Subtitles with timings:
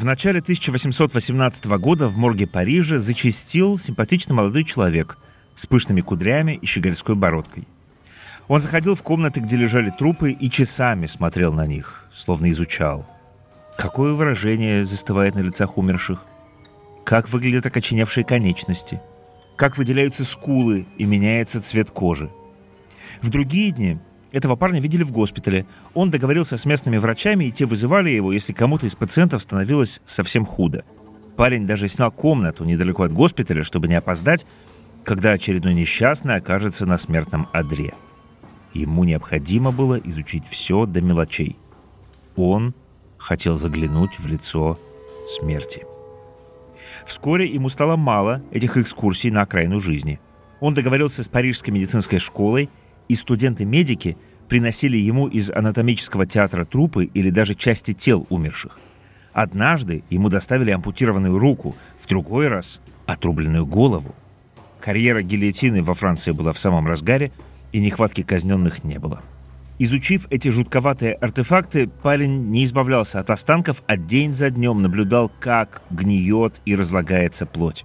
[0.00, 5.18] В начале 1818 года в морге Парижа зачастил симпатичный молодой человек
[5.54, 7.68] с пышными кудрями и щегольской бородкой.
[8.48, 13.06] Он заходил в комнаты, где лежали трупы, и часами смотрел на них, словно изучал.
[13.76, 16.24] Какое выражение застывает на лицах умерших?
[17.04, 19.02] Как выглядят окоченевшие конечности?
[19.54, 22.30] Как выделяются скулы и меняется цвет кожи?
[23.20, 23.98] В другие дни
[24.32, 25.66] этого парня видели в госпитале.
[25.94, 30.46] Он договорился с местными врачами, и те вызывали его, если кому-то из пациентов становилось совсем
[30.46, 30.84] худо.
[31.36, 34.46] Парень даже снял комнату недалеко от госпиталя, чтобы не опоздать,
[35.04, 37.94] когда очередной несчастный окажется на смертном одре.
[38.72, 41.56] Ему необходимо было изучить все до мелочей.
[42.36, 42.74] Он
[43.18, 44.78] хотел заглянуть в лицо
[45.26, 45.84] смерти.
[47.06, 50.20] Вскоре ему стало мало этих экскурсий на окраину жизни.
[50.60, 52.68] Он договорился с Парижской медицинской школой
[53.10, 54.16] и студенты-медики
[54.48, 58.78] приносили ему из анатомического театра трупы или даже части тел умерших.
[59.32, 64.14] Однажды ему доставили ампутированную руку, в другой раз— отрубленную голову.
[64.80, 67.32] Карьера гильотины во Франции была в самом разгаре,
[67.72, 69.22] и нехватки казненных не было.
[69.80, 75.82] Изучив эти жутковатые артефакты, парень не избавлялся от останков, а день за днем наблюдал, как
[75.90, 77.84] гниет и разлагается плоть.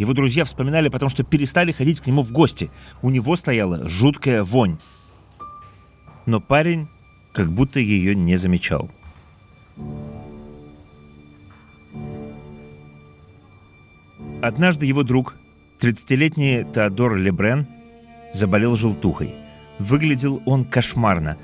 [0.00, 2.70] Его друзья вспоминали потому, что перестали ходить к нему в гости.
[3.02, 4.78] У него стояла жуткая вонь.
[6.24, 6.88] Но парень
[7.34, 8.90] как будто ее не замечал.
[14.40, 15.36] Однажды его друг,
[15.82, 17.66] 30-летний Теодор Лебрен,
[18.32, 19.34] заболел желтухой.
[19.78, 21.36] Выглядел он кошмарно.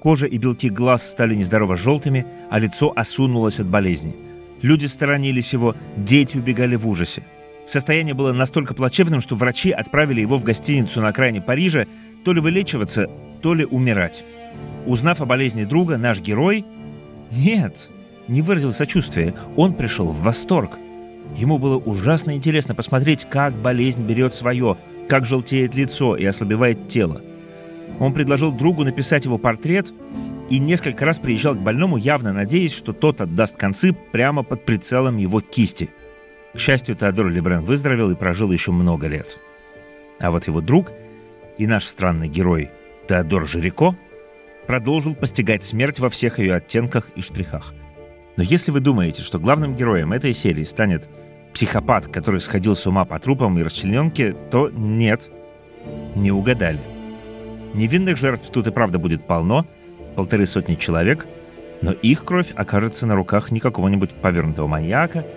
[0.00, 4.14] Кожа и белки глаз стали нездорово желтыми, а лицо осунулось от болезни.
[4.62, 7.24] Люди сторонились его, дети убегали в ужасе.
[7.66, 11.86] Состояние было настолько плачевным, что врачи отправили его в гостиницу на окраине Парижа
[12.24, 13.08] то ли вылечиваться,
[13.42, 14.24] то ли умирать.
[14.86, 16.64] Узнав о болезни друга, наш герой...
[17.30, 17.90] Нет,
[18.28, 20.78] не выразил сочувствия, он пришел в восторг.
[21.36, 24.76] Ему было ужасно интересно посмотреть, как болезнь берет свое,
[25.08, 27.22] как желтеет лицо и ослабевает тело.
[27.98, 29.92] Он предложил другу написать его портрет
[30.50, 35.16] и несколько раз приезжал к больному, явно надеясь, что тот отдаст концы прямо под прицелом
[35.16, 35.90] его кисти–
[36.54, 39.38] к счастью, Теодор Лебрен выздоровел и прожил еще много лет.
[40.20, 40.92] А вот его друг
[41.58, 42.70] и наш странный герой
[43.08, 43.96] Теодор Жирико
[44.68, 47.74] продолжил постигать смерть во всех ее оттенках и штрихах.
[48.36, 51.08] Но если вы думаете, что главным героем этой серии станет
[51.52, 55.28] психопат, который сходил с ума по трупам и расчлененке, то нет,
[56.14, 56.80] не угадали.
[57.74, 59.66] Невинных жертв тут и правда будет полно,
[60.14, 61.26] полторы сотни человек,
[61.82, 65.26] но их кровь окажется на руках не какого-нибудь повернутого маньяка–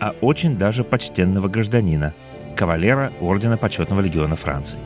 [0.00, 2.14] а очень даже почтенного гражданина,
[2.56, 4.78] кавалера Ордена Почетного Легиона Франции.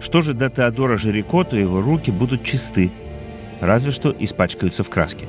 [0.00, 2.90] Что же до Теодора Жирико, то его руки будут чисты,
[3.60, 5.26] разве что испачкаются в краске.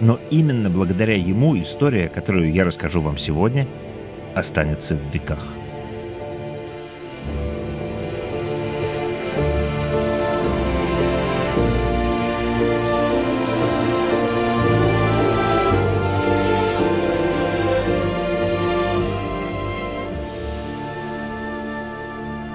[0.00, 3.66] Но именно благодаря ему история, которую я расскажу вам сегодня,
[4.34, 5.44] останется в веках.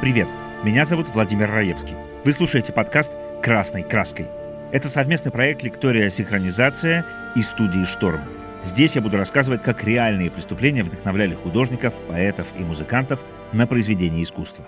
[0.02, 0.28] Привет,
[0.64, 1.94] меня зовут Владимир Раевский.
[2.26, 3.14] Вы слушаете подкаст
[3.44, 4.26] «Красной краской».
[4.72, 8.22] Это совместный проект «Лектория синхронизация» и студии «Шторм».
[8.64, 13.20] Здесь я буду рассказывать, как реальные преступления вдохновляли художников, поэтов и музыкантов
[13.52, 14.66] на произведение искусства.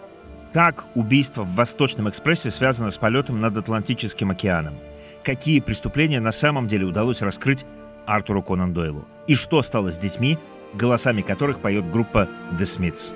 [0.53, 4.75] Как убийство в Восточном экспрессе связано с полетом над Атлантическим океаном?
[5.23, 7.65] Какие преступления на самом деле удалось раскрыть
[8.05, 9.07] Артуру Конан Дойлу?
[9.25, 10.37] И что стало с детьми,
[10.75, 13.11] голосами которых поет группа The Smiths?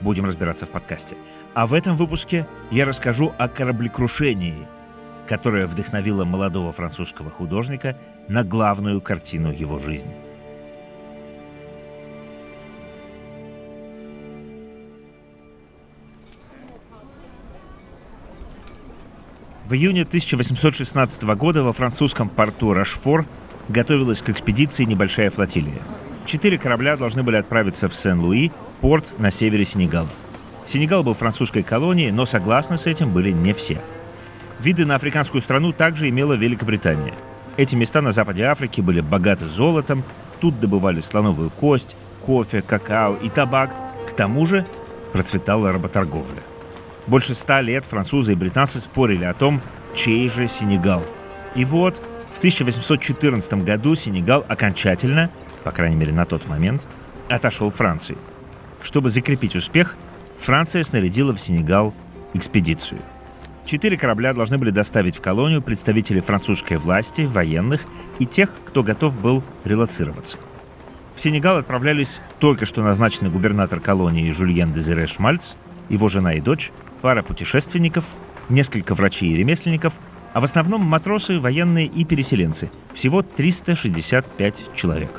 [0.00, 1.16] Будем разбираться в подкасте.
[1.54, 4.66] А в этом выпуске я расскажу о кораблекрушении,
[5.26, 7.96] которое вдохновило молодого французского художника
[8.28, 10.14] на главную картину его жизни.
[19.66, 23.26] В июне 1816 года во французском порту Рашфор
[23.68, 25.82] готовилась к экспедиции небольшая флотилия–
[26.28, 28.52] Четыре корабля должны были отправиться в Сен-Луи,
[28.82, 30.10] порт на севере Сенегала.
[30.66, 33.80] Сенегал был французской колонией, но согласны с этим были не все.
[34.60, 37.14] Виды на африканскую страну также имела Великобритания.
[37.56, 40.04] Эти места на западе Африки были богаты золотом,
[40.38, 43.74] тут добывали слоновую кость, кофе, какао и табак.
[44.06, 44.66] К тому же
[45.14, 46.42] процветала работорговля.
[47.06, 49.62] Больше ста лет французы и британцы спорили о том,
[49.94, 51.06] чей же Сенегал.
[51.54, 52.02] И вот
[52.34, 55.30] в 1814 году Сенегал окончательно
[55.64, 56.86] по крайней мере на тот момент,
[57.28, 58.16] отошел Франции.
[58.80, 59.96] Чтобы закрепить успех,
[60.38, 61.94] Франция снарядила в Сенегал
[62.34, 63.00] экспедицию.
[63.66, 67.84] Четыре корабля должны были доставить в колонию представителей французской власти, военных
[68.18, 70.38] и тех, кто готов был релацироваться.
[71.14, 75.54] В Сенегал отправлялись только что назначенный губернатор колонии Жульен Дезире Шмальц,
[75.88, 76.70] его жена и дочь,
[77.02, 78.04] пара путешественников,
[78.48, 79.92] несколько врачей и ремесленников,
[80.32, 82.70] а в основном матросы, военные и переселенцы.
[82.94, 85.10] Всего 365 человек.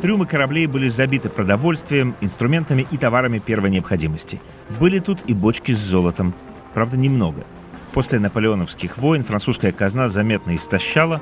[0.00, 4.40] Трюмы кораблей были забиты продовольствием, инструментами и товарами первой необходимости.
[4.78, 6.34] Были тут и бочки с золотом.
[6.72, 7.44] Правда, немного.
[7.92, 11.20] После наполеоновских войн французская казна заметно истощала,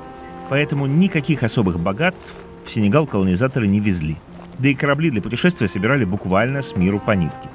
[0.49, 2.31] поэтому никаких особых богатств
[2.65, 4.17] в Сенегал колонизаторы не везли.
[4.59, 7.49] Да и корабли для путешествия собирали буквально с миру по нитке.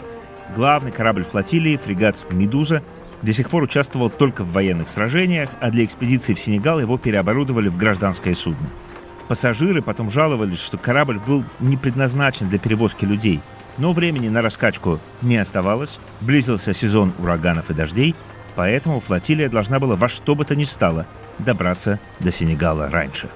[0.56, 2.82] Главный корабль флотилии, фрегат «Медуза»,
[3.22, 7.68] до сих пор участвовал только в военных сражениях, а для экспедиции в Сенегал его переоборудовали
[7.68, 8.68] в гражданское судно–
[9.28, 13.40] Пассажиры потом жаловались, что корабль был не предназначен для перевозки людей.
[13.78, 18.14] Но времени на раскачку не оставалось, близился сезон ураганов и дождей,
[18.54, 21.06] поэтому флотилия должна была во что бы то ни стало
[21.38, 23.30] добраться до Сенегала раньше.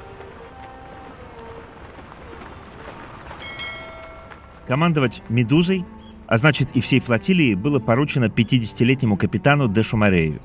[4.66, 5.84] Командовать «Медузой»,
[6.26, 10.40] а значит и всей флотилии, было поручено 50-летнему капитану де Шумарею.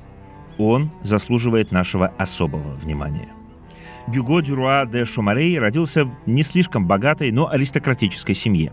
[0.58, 3.28] Он заслуживает нашего особого внимания.
[4.08, 8.72] Гюго Дюруа де Шумарей родился в не слишком богатой, но аристократической семье.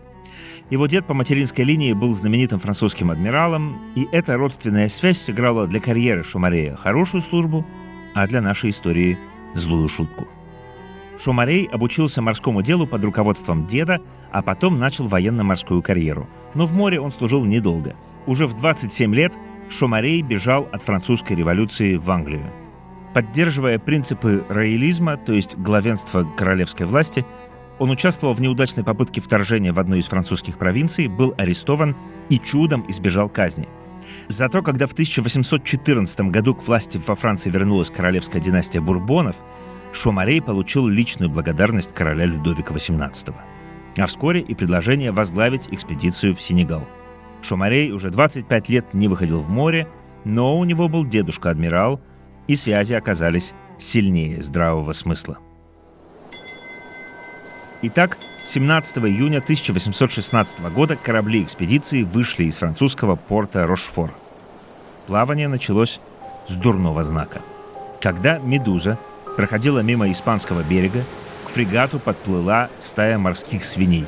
[0.69, 5.79] Его дед по материнской линии был знаменитым французским адмиралом, и эта родственная связь сыграла для
[5.79, 7.65] карьеры Шумарея хорошую службу,
[8.13, 9.17] а для нашей истории–
[9.55, 10.27] злую шутку.
[11.19, 13.99] Шумарей обучился морскому делу под руководством деда,
[14.31, 16.29] а потом начал военно-морскую карьеру.
[16.53, 17.95] Но в море он служил недолго.
[18.25, 19.33] Уже в 27 лет
[19.69, 22.45] Шумарей бежал от французской революции в Англию.
[23.13, 27.25] Поддерживая принципы роялизма, то есть главенства королевской власти,
[27.79, 31.95] он участвовал в неудачной попытке вторжения в одну из французских провинций, был арестован
[32.29, 33.67] и чудом избежал казни.
[34.27, 39.37] Зато когда в 1814 году к власти во Франции вернулась королевская династия Бурбонов,
[39.91, 43.33] Шомарей получил личную благодарность короля Людовика XVIII.
[43.97, 46.87] А вскоре и предложение возглавить экспедицию в Сенегал.
[47.41, 49.87] Шомарей уже 25 лет не выходил в море,
[50.25, 52.01] но у него был дедушка-адмирал,
[52.49, 55.37] и связи оказались сильнее здравого смысла.
[57.83, 64.11] Итак, 17 июня 1816 года корабли экспедиции вышли из французского порта Рошфор.
[65.05, 65.99] Плавание началось
[66.47, 67.43] с дурного знака.
[68.01, 68.97] Когда «Медуза»
[69.35, 71.03] проходила мимо испанского берега,
[71.45, 74.07] к фрегату подплыла стая морских свиней.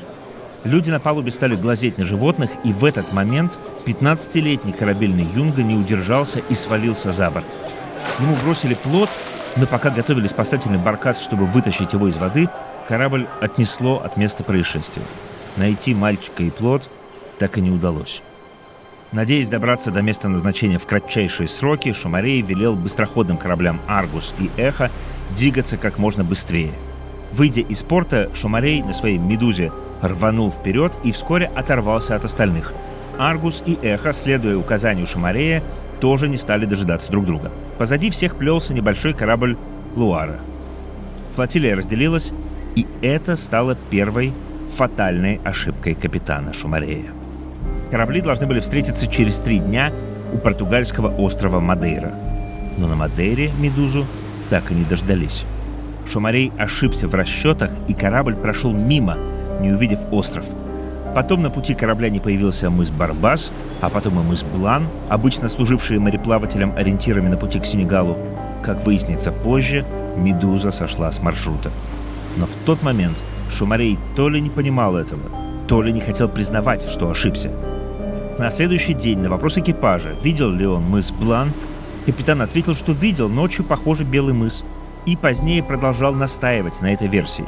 [0.64, 5.76] Люди на палубе стали глазеть на животных, и в этот момент 15-летний корабельный юнга не
[5.76, 7.46] удержался и свалился за борт–
[8.20, 9.10] Ему бросили плот,
[9.58, 12.50] но пока готовили спасательный баркас, чтобы вытащить его из воды,
[12.88, 15.04] корабль отнесло от места происшествия.
[15.58, 16.90] Найти мальчика и плот
[17.40, 18.22] так и не удалось.
[19.12, 24.90] Надеясь добраться до места назначения в кратчайшие сроки, Шумарей велел быстроходным кораблям «Аргус» и «Эхо»
[25.36, 26.72] двигаться как можно быстрее.
[27.34, 32.74] Выйдя из порта, Шумарей на своей «Медузе» рванул вперед и вскоре оторвался от остальных.
[33.18, 35.62] «Аргус» и «Эхо», следуя указанию Шумарея,
[36.02, 37.52] тоже не стали дожидаться друг друга.
[37.78, 39.56] Позади всех плелся небольшой корабль
[39.96, 40.40] «Луара».
[41.36, 42.34] Флотилия разделилась,
[42.76, 44.34] и это стало первой
[44.76, 47.12] фатальной ошибкой капитана Шумарея.
[47.92, 49.94] Корабли должны были встретиться через три дня
[50.34, 52.14] у португальского острова Мадейра.
[52.78, 54.06] Но на Мадейре Медузу
[54.50, 55.46] так и не дождались.
[56.10, 59.18] Шумарей ошибся в расчетах, и корабль прошел мимо,
[59.62, 60.46] не увидев остров–
[61.14, 63.52] Потом на пути корабля не появился мыс Барбас,
[63.82, 68.18] а потом и мыс Блан, обычно служившие мореплавателям ориентирами на пути к Сенегалу.
[68.64, 69.86] Как выяснится позже,
[70.18, 71.70] «Медуза» сошла с маршрута.
[72.38, 75.24] Но в тот момент Шумарей то ли не понимал этого,
[75.68, 77.52] то ли не хотел признавать, что ошибся.
[78.38, 81.52] На следующий день на вопрос экипажа, видел ли он мыс Блан,
[82.06, 84.64] капитан ответил, что видел ночью, похоже, белый мыс,
[85.06, 87.46] и позднее продолжал настаивать на этой версии.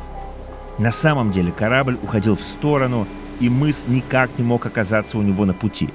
[0.78, 3.08] На самом деле корабль уходил в сторону,
[3.40, 5.90] и мыс никак не мог оказаться у него на пути.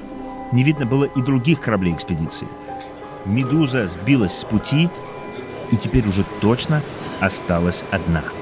[0.53, 2.49] Не видно было и других кораблей экспедиции.
[3.27, 4.89] «Медуза» сбилась с пути
[5.71, 6.83] и теперь уже точно
[7.21, 8.23] осталась одна–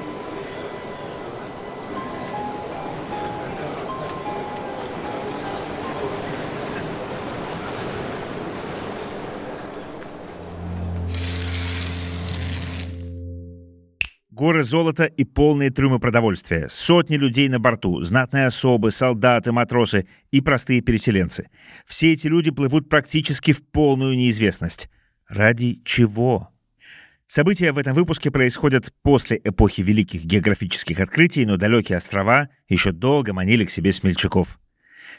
[14.57, 16.67] Горы золота и полные трюмы продовольствия.
[16.67, 21.51] Сотни людей на борту, знатные особы, солдаты, матросы и простые переселенцы.
[21.85, 24.89] Все эти люди плывут практически в полную неизвестность.
[25.27, 26.49] Ради чего?
[27.27, 33.33] События в этом выпуске происходят после эпохи великих географических открытий, но далекие острова еще долго
[33.33, 34.57] манили к себе смельчаков.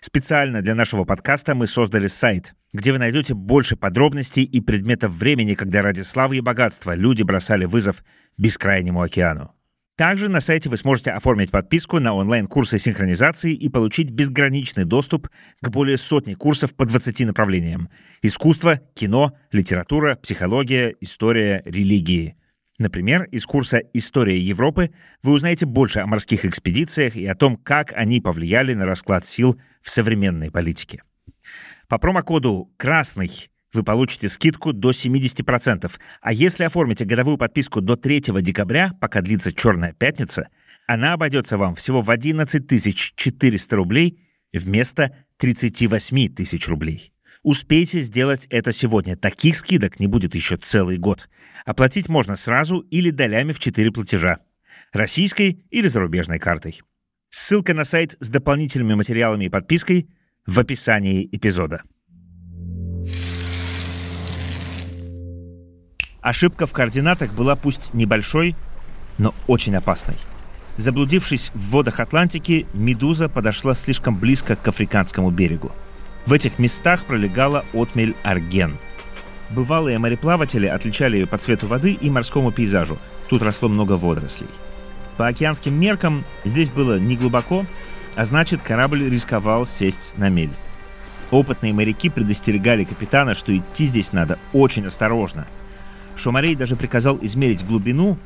[0.00, 5.54] Специально для нашего подкаста мы создали сайт, где вы найдете больше подробностей и предметов времени,
[5.54, 8.02] когда ради славы и богатства люди бросали вызов
[8.38, 9.52] бескрайнему океану.
[9.98, 15.28] Также на сайте вы сможете оформить подписку на онлайн-курсы синхронизации и получить безграничный доступ
[15.60, 17.88] к более сотни курсов по 20 направлениям.
[18.22, 22.36] Искусство, кино, литература, психология, история, религии.
[22.78, 24.92] Например, из курса «История Европы»
[25.24, 29.60] вы узнаете больше о морских экспедициях и о том, как они повлияли на расклад сил
[29.82, 31.02] в современной политике.
[31.88, 35.90] По промокоду «Красный» вы получите скидку до 70%.
[36.20, 40.48] А если оформите годовую подписку до 3 декабря, пока длится «Черная пятница»,
[40.86, 44.20] она обойдется вам всего в 11 400 рублей
[44.52, 47.12] вместо 38 тысяч рублей.
[47.42, 49.16] Успейте сделать это сегодня.
[49.16, 51.28] Таких скидок не будет еще целый год.
[51.64, 54.38] Оплатить можно сразу или долями в 4 платежа.
[54.92, 56.80] Российской или зарубежной картой.
[57.30, 60.08] Ссылка на сайт с дополнительными материалами и подпиской
[60.46, 61.82] в описании эпизода.
[66.20, 68.56] Ошибка в координатах была пусть небольшой,
[69.18, 70.16] но очень опасной.
[70.76, 75.72] Заблудившись в водах Атлантики, «Медуза» подошла слишком близко к африканскому берегу.
[76.26, 78.78] В этих местах пролегала отмель Арген.
[79.50, 82.98] Бывалые мореплаватели отличали ее по цвету воды и морскому пейзажу.
[83.28, 84.50] Тут росло много водорослей.
[85.16, 87.64] По океанским меркам здесь было не глубоко,
[88.14, 90.52] а значит корабль рисковал сесть на мель.
[91.30, 95.46] Опытные моряки предостерегали капитана, что идти здесь надо очень осторожно–
[96.18, 98.18] Шумарей даже приказал измерить глубину,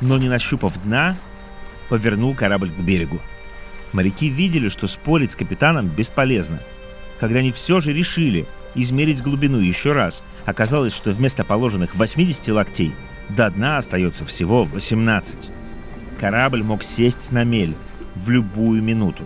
[0.00, 1.16] но не нащупав дна,
[1.88, 3.20] повернул корабль к берегу.
[3.92, 6.60] Моряки видели, что спорить с капитаном бесполезно.
[7.18, 12.94] Когда они все же решили измерить глубину еще раз, оказалось, что вместо положенных 80 локтей
[13.28, 15.50] до дна остается всего 18.
[16.18, 17.76] Корабль мог сесть на мель
[18.14, 19.24] в любую минуту.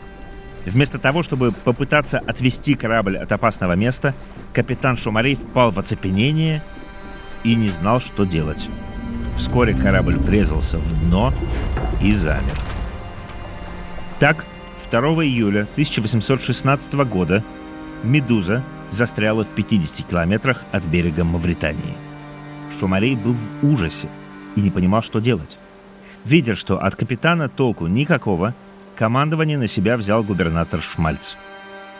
[0.67, 4.15] Вместо того, чтобы попытаться отвести корабль от опасного места,
[4.55, 6.63] капитан Шумарей впал в оцепенение–
[7.45, 8.69] и не знал, что делать.
[9.37, 11.33] Вскоре корабль врезался в дно
[12.03, 12.59] и замер.
[14.19, 14.45] Так,
[14.91, 17.45] 2 июля 1816 года
[18.03, 21.95] «Медуза» застряла в 50 километрах от берега Мавритании.
[22.79, 24.09] Шумарей был в ужасе
[24.57, 25.59] и не понимал, что делать.
[26.25, 28.55] Видя, что от капитана толку никакого,
[28.97, 31.35] командование на себя взял губернатор Шмальц.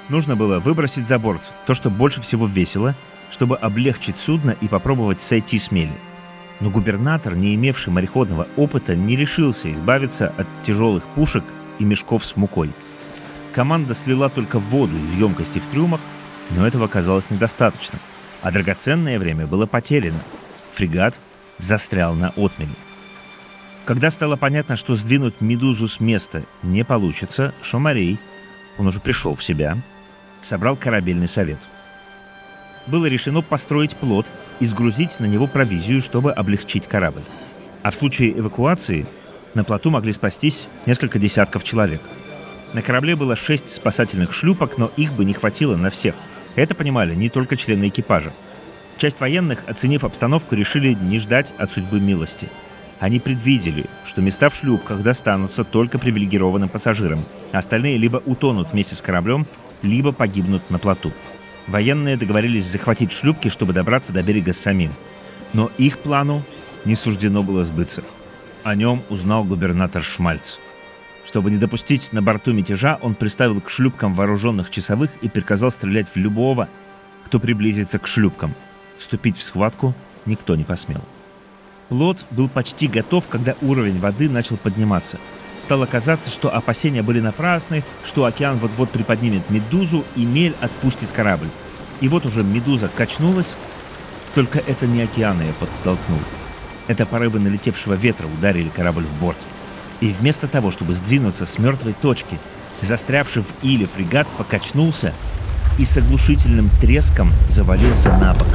[0.09, 2.95] Нужно было выбросить за борт то, что больше всего весело–
[3.35, 5.93] чтобы облегчить судно и попробовать сойти с мели.
[6.61, 11.43] Но губернатор, не имевший мореходного опыта, не решился избавиться от тяжелых пушек
[11.81, 12.71] и мешков с мукой.
[13.53, 16.01] Команда слила только воду из емкости в трюмах,
[16.51, 17.99] но этого оказалось недостаточно,
[18.41, 20.21] а драгоценное время было потеряно.
[20.75, 21.19] Фрегат
[21.59, 22.77] застрял на отмеле.
[23.85, 28.21] Когда стало понятно, что сдвинуть «Медузу» с места не получится, Шомарей,
[28.79, 29.77] он уже пришел в себя,
[30.41, 31.59] собрал корабельный совет–
[32.87, 34.27] было решено построить плот
[34.61, 37.23] и сгрузить на него провизию, чтобы облегчить корабль.
[37.83, 39.07] А в случае эвакуации
[39.55, 42.03] на плоту могли спастись несколько десятков человек.
[42.73, 46.15] На корабле было шесть спасательных шлюпок, но их бы не хватило на всех.
[46.57, 48.33] Это понимали не только члены экипажа.
[48.97, 52.49] Часть военных, оценив обстановку, решили не ждать от судьбы милости.
[53.01, 57.25] Они предвидели, что места в шлюпках достанутся только привилегированным пассажирам.
[57.53, 59.47] Остальные либо утонут вместе с кораблем,
[59.83, 61.13] либо погибнут на плоту.
[61.67, 64.93] Военные договорились захватить шлюпки, чтобы добраться до берега самим.
[65.53, 66.43] Но их плану
[66.85, 68.03] не суждено было сбыться.
[68.63, 70.59] О нем узнал губернатор Шмальц.
[71.25, 76.09] Чтобы не допустить на борту мятежа, он приставил к шлюпкам вооруженных часовых и приказал стрелять
[76.09, 76.69] в любого,
[77.25, 78.55] кто приблизится к шлюпкам.
[78.99, 79.95] Вступить в схватку
[80.27, 81.01] никто не посмел.
[81.89, 85.19] Плот был почти готов, когда уровень воды начал подниматься–
[85.61, 91.49] Стало казаться, что опасения были напрасны, что океан вот-вот приподнимет медузу и мель отпустит корабль.
[92.01, 93.57] И вот уже медуза качнулась,
[94.35, 96.19] только это не океан ее подтолкнул.
[96.87, 99.39] Это порывы налетевшего ветра ударили корабль в борт.
[100.01, 102.39] И вместо того, чтобы сдвинуться с мертвой точки,
[102.83, 105.15] застрявший в иле фрегат покачнулся
[105.79, 108.49] и с оглушительным треском завалился на бок.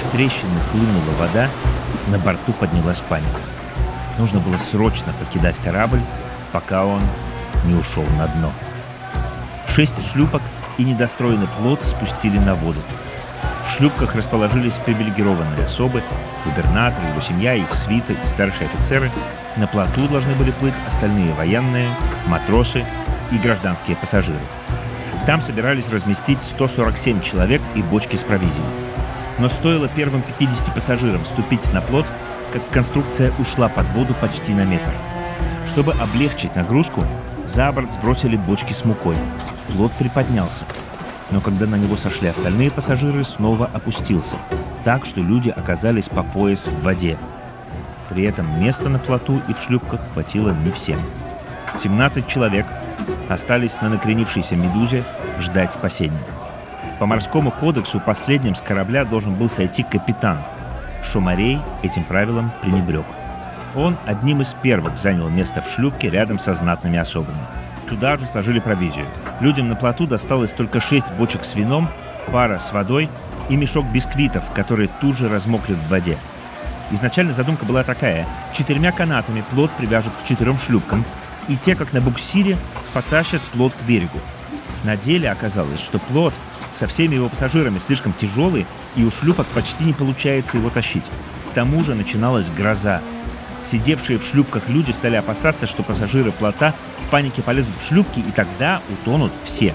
[0.00, 1.50] В трещины хлынула вода,
[2.08, 3.40] на борту поднялась паника.
[4.18, 6.00] Нужно было срочно покидать корабль,
[6.52, 7.00] пока он
[7.64, 8.52] не ушел на дно.
[9.68, 10.42] Шесть шлюпок
[10.76, 12.80] и недостроенный плот спустили на воду.
[13.66, 16.02] В шлюпках расположились привилегированные особы,
[16.44, 19.10] губернатор, его семья, их свита и старшие офицеры.
[19.56, 21.88] На плоту должны были плыть остальные военные,
[22.26, 22.84] матросы
[23.30, 24.38] и гражданские пассажиры.
[25.26, 28.87] Там собирались разместить 147 человек и бочки с провизией.
[29.38, 32.06] Но стоило первым 50 пассажирам ступить на плот,
[32.52, 34.92] как конструкция ушла под воду почти на метр.
[35.68, 37.04] Чтобы облегчить нагрузку,
[37.46, 39.16] за борт сбросили бочки с мукой.
[39.68, 40.64] Плот приподнялся.
[41.30, 44.38] но когда на него сошли остальные пассажиры, снова опустился,
[44.82, 47.18] так что люди оказались по пояс в воде.
[48.08, 50.98] При этом места на плоту и в шлюпках хватило не всем.
[51.76, 52.66] 17 человек
[53.28, 55.04] остались на накренившейся «Медузе»
[55.38, 56.18] ждать спасения.
[56.98, 60.38] По морскому кодексу последним с корабля должен был сойти капитан.
[61.04, 63.06] Шумарей этим правилом пренебрег.
[63.76, 67.38] Он одним из первых занял место в шлюпке рядом со знатными особами.
[67.88, 69.06] Туда же сложили провизию.
[69.40, 71.88] Людям на плоту досталось только шесть бочек с вином,
[72.32, 73.08] пара с водой
[73.48, 76.18] и мешок бисквитов, которые тут же размокли в воде.
[76.90, 78.26] Изначально задумка была такая.
[78.54, 81.04] Четырьмя канатами плот привяжут к четырем шлюпкам,
[81.46, 82.56] и те, как на буксире,
[82.92, 84.18] потащат плот к берегу.
[84.84, 86.34] На деле оказалось, что плот
[86.72, 91.04] со всеми его пассажирами слишком тяжелый, и у шлюпок почти не получается его тащить.
[91.50, 93.00] К тому же начиналась гроза.
[93.62, 96.74] Сидевшие в шлюпках люди стали опасаться, что пассажиры плота
[97.06, 99.74] в панике полезут в шлюпки, и тогда утонут все.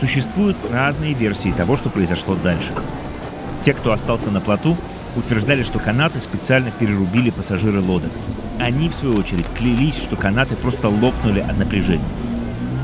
[0.00, 2.72] Существуют разные версии того, что произошло дальше.
[3.62, 4.76] Те, кто остался на плоту,
[5.16, 8.12] утверждали, что канаты специально перерубили пассажиры лодок.
[8.60, 12.04] Они, в свою очередь, клялись, что канаты просто лопнули от напряжения.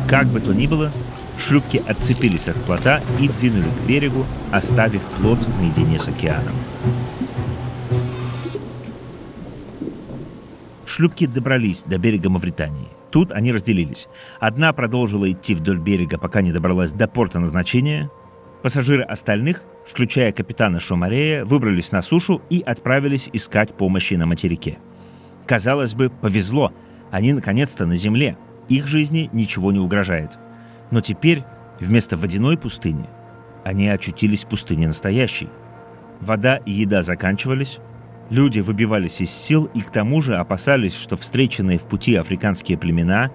[0.09, 0.91] Как бы то ни было,
[1.39, 6.55] шлюпки отцепились от плота и двинули к берегу, оставив плот наедине с океаном.
[10.87, 12.89] Шлюпки добрались до берега Мавритании.
[13.11, 14.09] Тут они разделились.
[14.39, 18.11] Одна продолжила идти вдоль берега, пока не добралась до порта назначения.
[18.63, 24.79] Пассажиры остальных, включая капитана Шомарея, выбрались на сушу и отправились искать помощи на материке.
[25.47, 26.73] Казалось бы, повезло.
[27.11, 28.37] Они наконец-то на земле.
[28.69, 30.39] Их жизни ничего не угрожает.
[30.91, 31.45] Но теперь
[31.81, 33.09] вместо водяной пустыни
[33.65, 35.49] они очутились в пустыне настоящей.
[36.21, 37.79] Вода и еда заканчивались,
[38.31, 43.31] люди выбивались из сил и к тому же опасались, что встреченные в пути африканские племена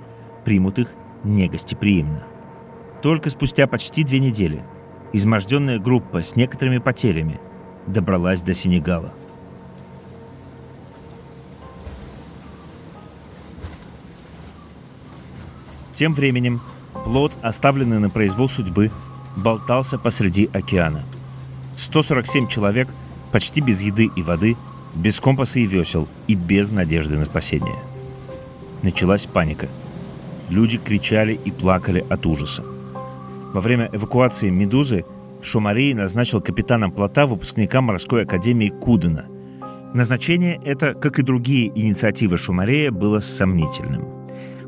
[0.46, 0.90] примут их
[1.24, 2.24] негостеприимно.
[3.02, 4.64] Только спустя почти две недели
[5.14, 7.40] изможденная группа с некоторыми потерями
[7.88, 9.14] добралась до Сенегала.
[15.96, 16.62] Тем временем
[17.00, 18.92] плод, оставленный на произвол судьбы,
[19.36, 21.04] болтался посреди океана.
[21.78, 22.88] 147 человек,
[23.32, 24.58] почти без еды и воды,
[24.96, 27.76] без компаса и весел и без надежды на спасение.
[28.84, 29.68] Началась паника.
[30.50, 32.64] Люди кричали и плакали от ужаса.
[33.54, 35.06] Во время эвакуации «Медузы»
[35.42, 39.26] Шумарей назначил капитаном плота выпускника морской академии Кудена.
[39.94, 44.06] Назначение это, как и другие инициативы Шумарея, было сомнительным.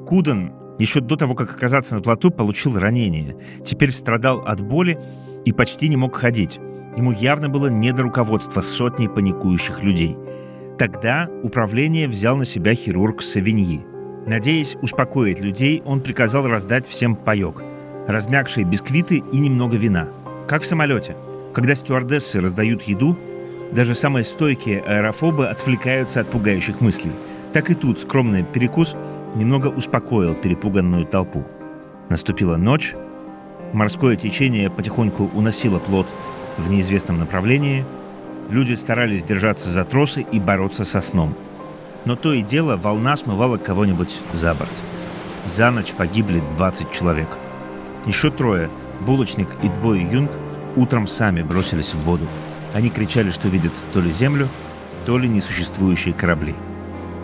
[0.07, 3.35] Куден еще до того, как оказаться на плоту, получил ранение.
[3.63, 4.99] Теперь страдал от боли
[5.45, 6.59] и почти не мог ходить.
[6.97, 10.17] Ему явно было не до руководства сотней паникующих людей.
[10.77, 13.81] Тогда управление взял на себя хирург Савиньи.
[14.25, 17.61] Надеясь успокоить людей, он приказал раздать всем паек.
[18.07, 20.09] Размягшие бисквиты и немного вина.
[20.47, 21.15] Как в самолете.
[21.53, 23.17] Когда стюардессы раздают еду,
[23.71, 27.11] даже самые стойкие аэрофобы отвлекаются от пугающих мыслей.
[27.53, 28.95] Так и тут скромный перекус–
[29.35, 31.43] немного успокоил перепуганную толпу.
[32.09, 32.95] Наступила ночь,
[33.73, 36.07] морское течение потихоньку уносило плод
[36.57, 37.85] в неизвестном направлении,
[38.49, 41.35] люди старались держаться за тросы и бороться со сном.
[42.03, 44.71] Но то и дело волна смывала кого-нибудь за борт.
[45.45, 47.27] За ночь погибли 20 человек.
[48.05, 48.69] Еще трое,
[49.01, 50.31] булочник и двое юнг,
[50.75, 52.25] утром сами бросились в воду.
[52.73, 54.47] Они кричали, что видят то ли землю,
[55.05, 56.55] то ли несуществующие корабли.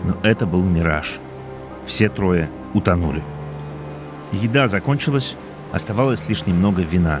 [0.04, 1.18] Но это был мираж—
[1.88, 3.22] все трое утонули.
[4.30, 5.36] Еда закончилась,
[5.72, 7.20] оставалось лишь немного вина.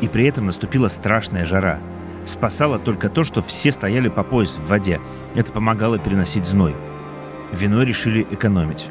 [0.00, 1.78] И при этом наступила страшная жара.
[2.24, 5.00] Спасало только то, что все стояли по пояс в воде.
[5.34, 6.74] Это помогало переносить зной.
[7.52, 8.90] Вино решили экономить.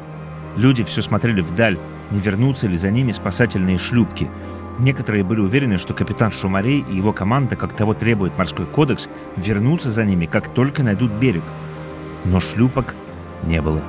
[0.56, 1.76] Люди все смотрели вдаль,
[2.10, 4.30] не вернутся ли за ними спасательные шлюпки.
[4.78, 9.90] Некоторые были уверены, что капитан Шумарей и его команда, как того требует морской кодекс, вернутся
[9.90, 11.42] за ними, как только найдут берег.
[12.24, 12.94] Но шлюпок
[13.44, 13.82] не было.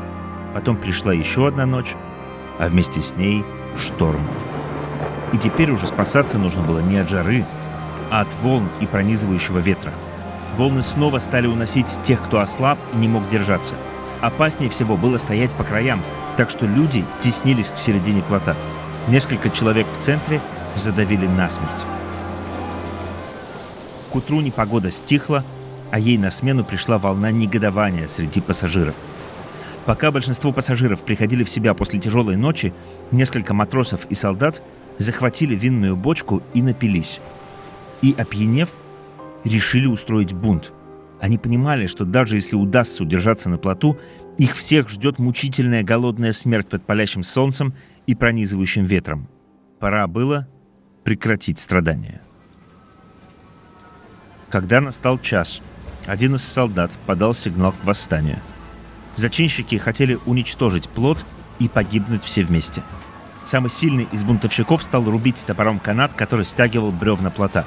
[0.57, 1.93] Потом пришла еще одна ночь,
[2.57, 3.45] а вместе с ней
[3.77, 4.27] шторм.
[5.31, 7.45] И теперь уже спасаться нужно было не от жары,
[8.09, 9.91] а от волн и пронизывающего ветра.
[10.55, 13.75] Волны снова стали уносить тех, кто ослаб и не мог держаться.
[14.19, 16.01] Опаснее всего было стоять по краям,
[16.37, 18.55] так что люди теснились к середине плота.
[19.09, 20.41] Несколько человек в центре
[20.75, 21.85] задавили насмерть.
[24.11, 25.43] К утру непогода стихла,
[25.91, 28.95] а ей на смену пришла волна негодования среди пассажиров–
[29.87, 32.73] Пока большинство пассажиров приходили в себя после тяжелой ночи,
[33.11, 34.61] несколько матросов и солдат
[34.97, 37.21] захватили винную бочку и напились.
[38.01, 38.69] И, опьянев,
[39.45, 40.73] решили устроить бунт.
[41.21, 43.97] Они понимали, что даже если удастся удержаться на плоту,
[44.37, 47.73] их всех ждет мучительная голодная смерть под палящим солнцем
[48.07, 49.29] и пронизывающим ветром.
[49.79, 50.49] Пора было
[51.05, 52.21] прекратить страдания.
[54.49, 55.61] Когда настал час,
[56.07, 58.39] один из солдат подал сигнал к восстанию.
[59.17, 61.25] Зачинщики хотели уничтожить плод
[61.57, 62.83] и погибнуть все вместе.
[63.43, 67.65] Самый сильный из бунтовщиков стал рубить топором канат, который стягивал бревна плота.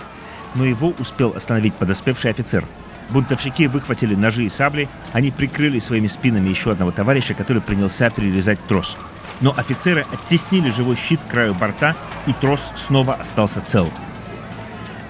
[0.55, 2.65] Но его успел остановить подоспевший офицер.
[3.11, 8.65] Бунтовщики выхватили ножи и сабли, они прикрыли своими спинами еще одного товарища, который принялся перерезать
[8.69, 8.97] трос.
[9.41, 11.97] Но офицеры оттеснили живой щит к краю борта,
[12.29, 13.91] и трос снова остался цел.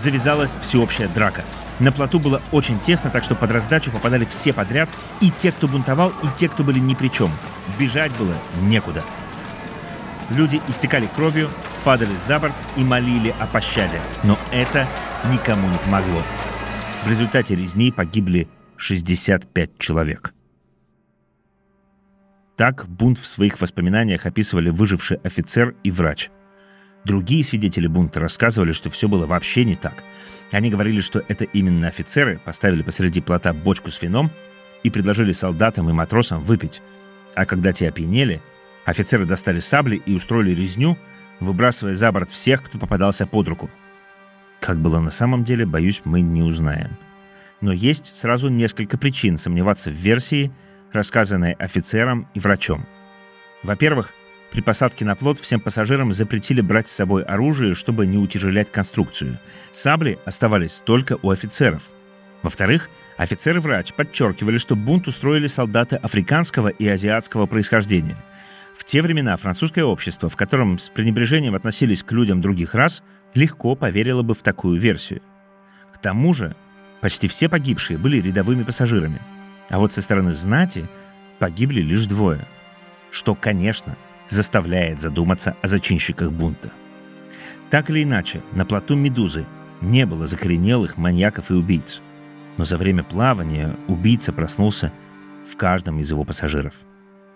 [0.03, 1.44] Завязалась всеобщая драка–
[1.81, 4.88] на плоту было очень тесно, так что под раздачу попадали все подряд,
[5.21, 7.31] и те, кто бунтовал, и те, кто были ни при чем.
[7.79, 9.03] Бежать было некуда.
[10.31, 11.49] Люди истекали кровью,
[11.83, 13.99] падали за борт и молили о пощаде.
[14.23, 14.87] Но это
[15.33, 16.21] никому не помогло.
[17.05, 20.35] В результате резни погибли 65 человек.
[22.57, 26.31] Так бунт в своих воспоминаниях описывали выживший офицер и врач.
[27.05, 30.05] Другие свидетели бунта рассказывали, что все было вообще не так–
[30.51, 34.31] они говорили, что это именно офицеры поставили посреди плота бочку с вином
[34.83, 36.83] и предложили солдатам и матросам выпить.
[37.35, 38.41] А когда те опьянели,
[38.85, 40.99] офицеры достали сабли и устроили резню,
[41.39, 43.71] выбрасывая за борт всех, кто попадался под руку.
[44.61, 46.97] Как было на самом деле, боюсь, мы не узнаем.
[47.61, 50.51] Но есть сразу несколько причин сомневаться в версии,
[50.93, 52.87] рассказанной офицером и врачом.
[53.63, 54.13] Во-первых,
[54.51, 59.39] при посадке на плот всем пассажирам запретили брать с собой оружие, чтобы не утяжелять конструкцию.
[59.71, 61.83] Сабли оставались только у офицеров.
[62.43, 68.17] Во-вторых, офицеры-врач подчеркивали, что бунт устроили солдаты африканского и азиатского происхождения.
[68.77, 73.77] В те времена французское общество, в котором с пренебрежением относились к людям других рас, легко
[73.77, 75.23] поверило бы в такую версию.
[75.95, 76.57] К тому же,
[77.01, 79.21] почти все погибшие были рядовыми пассажирами.
[79.69, 80.89] А вот со стороны знати
[81.39, 82.49] погибли лишь двое.
[83.13, 83.97] Что, конечно,
[84.31, 86.71] заставляет задуматься о зачинщиках бунта.
[87.69, 89.45] Так или иначе, на плоту «Медузы»
[89.81, 92.01] не было закоренелых маньяков и убийц.
[92.57, 94.93] Но за время плавания убийца проснулся
[95.51, 96.75] в каждом из его пассажиров.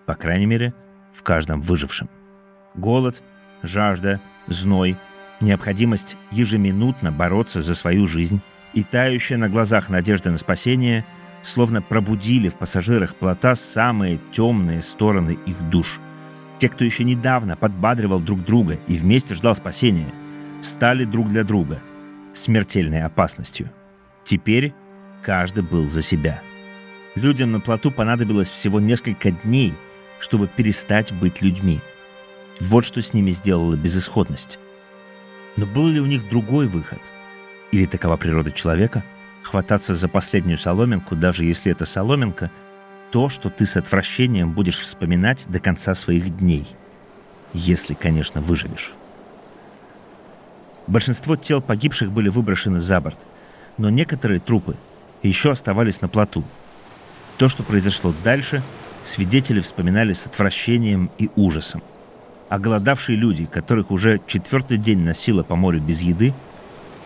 [0.05, 0.73] По крайней мере,
[1.13, 2.09] в каждом выжившем.
[2.75, 3.23] Голод,
[3.63, 4.97] жажда, зной,
[5.41, 8.41] необходимость ежеминутно бороться за свою жизнь
[8.73, 11.05] и тающая на глазах надежда на спасение
[11.41, 15.99] словно пробудили в пассажирах плота самые темные стороны их душ–
[16.59, 20.13] те, кто еще недавно подбадривал друг друга и вместе ждал спасения,
[20.61, 21.81] стали друг для друга
[22.33, 23.71] смертельной опасностью.
[24.23, 24.73] Теперь
[25.21, 26.41] каждый был за себя.
[27.15, 29.73] Людям на плоту понадобилось всего несколько дней,
[30.19, 31.79] чтобы перестать быть людьми.
[32.59, 34.59] Вот что с ними сделала безысходность.
[35.55, 36.99] Но был ли у них другой выход?
[37.71, 39.03] Или такова природа человека?
[39.43, 42.49] Хвататься за последнюю соломинку, даже если это соломинка–
[43.15, 46.67] то, что ты с отвращением будешь вспоминать до конца своих дней.
[47.53, 48.91] Если, конечно, выживешь.
[50.85, 53.17] Большинство тел погибших были выброшены за борт,
[53.77, 54.75] но некоторые трупы
[55.23, 56.43] еще оставались на плоту.
[57.37, 58.61] То, что произошло дальше,
[59.03, 61.81] свидетели вспоминали с отвращением и ужасом.
[62.49, 66.33] А голодавшие люди, которых уже четвертый день носило по морю без еды,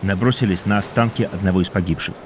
[0.02, 2.16] набросились на останки одного из погибших.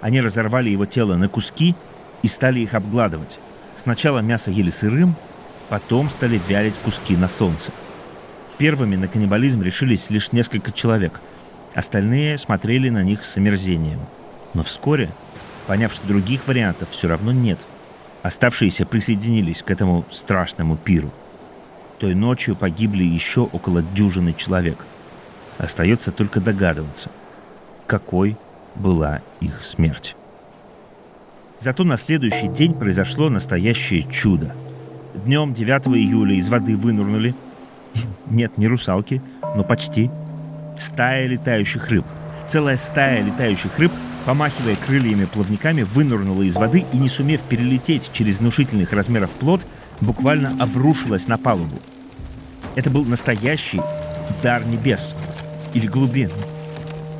[0.00, 1.76] Они разорвали его тело на куски
[2.22, 3.38] и стали их обгладывать.
[3.76, 5.14] Сначала мясо ели сырым,
[5.68, 7.72] потом стали вялить куски на солнце.
[8.58, 11.20] Первыми на каннибализм решились лишь несколько человек.
[11.74, 14.00] Остальные смотрели на них с омерзением.
[14.52, 15.10] Но вскоре,
[15.66, 17.60] поняв, что других вариантов все равно нет,
[18.22, 21.10] оставшиеся присоединились к этому страшному пиру.
[21.98, 24.78] Той ночью погибли еще около дюжины человек.
[25.58, 27.10] Остается только догадываться,
[27.86, 28.36] какой
[28.74, 30.16] была их смерть.
[31.60, 34.54] Зато на следующий день произошло настоящее чудо.
[35.26, 37.34] Днем 9 июля из воды вынурнули,
[38.30, 39.20] нет, не русалки,
[39.56, 40.10] но почти,
[40.78, 42.06] стая летающих рыб.
[42.48, 43.92] Целая стая летающих рыб,
[44.24, 49.60] помахивая крыльями-плавниками, вынурнула из воды и, не сумев перелететь через внушительных размеров плод,
[50.00, 51.78] буквально обрушилась на палубу.
[52.74, 53.82] Это был настоящий
[54.42, 55.14] дар небес
[55.74, 56.30] или глубин.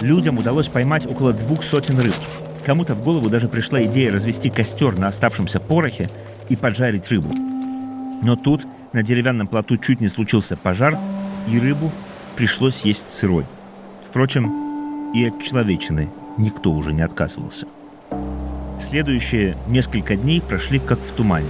[0.00, 2.14] Людям удалось поймать около двух сотен рыб–
[2.64, 6.10] Кому-то в голову даже пришла идея развести костер на оставшемся порохе
[6.48, 7.32] и поджарить рыбу.
[8.22, 10.98] Но тут на деревянном плоту чуть не случился пожар,
[11.48, 11.90] и рыбу
[12.36, 13.44] пришлось есть сырой.
[14.08, 17.66] Впрочем, и от человечины никто уже не отказывался.
[18.78, 21.48] Следующие несколько дней прошли как в тумане.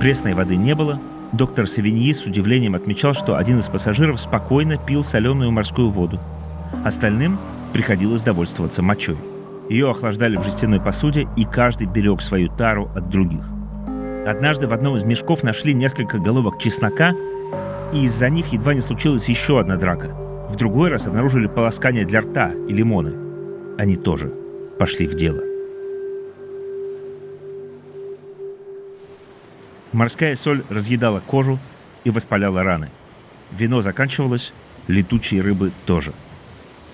[0.00, 1.00] Пресной воды не было.
[1.32, 6.20] Доктор Савиньи с удивлением отмечал, что один из пассажиров спокойно пил соленую морскую воду.
[6.84, 7.38] Остальным
[7.72, 9.16] приходилось довольствоваться мочой.
[9.72, 13.40] Ее охлаждали в жестяной посуде, и каждый берег свою тару от других.
[14.26, 17.14] Однажды в одном из мешков нашли несколько головок чеснока,
[17.94, 20.08] и из-за них едва не случилась еще одна драка.
[20.50, 23.14] В другой раз обнаружили полоскание для рта и лимоны.
[23.78, 24.30] Они тоже
[24.78, 25.40] пошли в дело.
[29.92, 31.58] Морская соль разъедала кожу
[32.04, 32.90] и воспаляла раны.
[33.50, 34.52] Вино заканчивалось,
[34.86, 36.12] летучие рыбы тоже.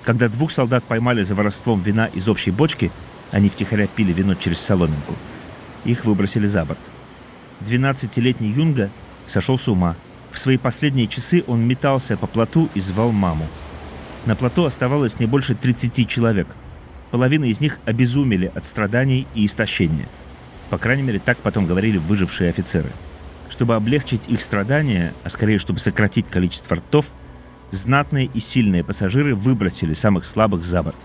[0.08, 2.90] Когда двух солдат поймали за воровством вина из общей бочки,
[3.30, 5.14] они втихаря пили вино через соломинку.
[5.84, 6.78] Их выбросили за борт.
[7.60, 8.88] 12-летний Юнга
[9.26, 9.96] сошел с ума.
[10.32, 13.46] В свои последние часы он метался по плоту и звал маму.
[14.24, 16.46] На плоту оставалось не больше 30 человек.
[17.10, 20.08] Половина из них обезумели от страданий и истощения–
[20.70, 22.90] по крайней мере, так потом говорили выжившие офицеры.
[23.48, 27.06] Чтобы облегчить их страдания, а скорее, чтобы сократить количество ртов,
[27.70, 30.96] знатные и сильные пассажиры выбросили самых слабых за борт.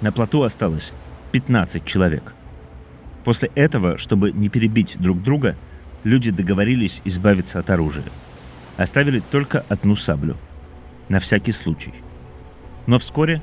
[0.00, 0.92] На плоту осталось
[1.32, 2.34] 15 человек.
[3.24, 5.56] После этого, чтобы не перебить друг друга,
[6.04, 8.04] люди договорились избавиться от оружия.
[8.76, 10.36] Оставили только одну саблю.
[11.08, 11.92] На всякий случай.
[12.86, 13.42] Но вскоре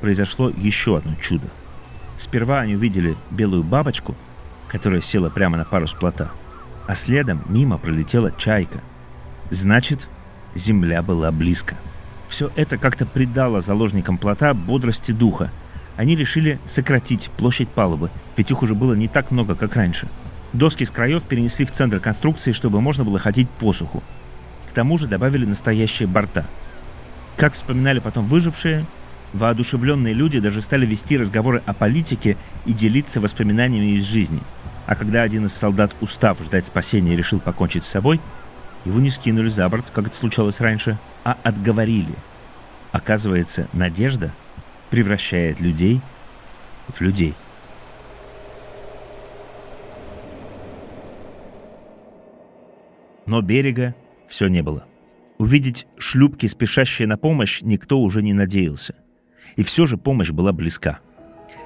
[0.00, 1.46] произошло еще одно чудо.
[2.16, 4.14] Сперва они увидели белую бабочку—
[4.70, 6.30] которая села прямо на парус плота.
[6.86, 8.80] А следом мимо пролетела чайка.
[9.50, 10.08] Значит,
[10.54, 11.76] земля была близко.
[12.28, 15.50] Все это как-то придало заложникам плота бодрости духа.
[15.96, 20.08] Они решили сократить площадь палубы, ведь их уже было не так много, как раньше.
[20.52, 24.02] Доски с краев перенесли в центр конструкции, чтобы можно было ходить по суху.
[24.68, 26.46] К тому же добавили настоящие борта.
[27.36, 28.84] Как вспоминали потом выжившие,
[29.32, 32.36] воодушевленные люди даже стали вести разговоры о политике
[32.66, 34.40] и делиться воспоминаниями из жизни–
[34.90, 38.20] а когда один из солдат, устав ждать спасения, решил покончить с собой,
[38.84, 42.14] его не скинули за борт, как это случалось раньше, а отговорили.
[42.92, 44.32] Оказывается, надежда
[44.90, 46.00] превращает людей
[46.88, 47.34] в людей.
[53.26, 53.94] Но берега
[54.28, 54.84] все не было.
[55.38, 58.94] Увидеть шлюпки, спешащие на помощь, никто уже не надеялся.
[59.56, 60.98] И все же помощь была близка.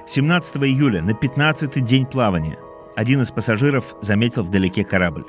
[0.07, 2.57] 17 июля, на 15-й день плавания,
[2.95, 5.25] один из пассажиров заметил вдалеке корабль.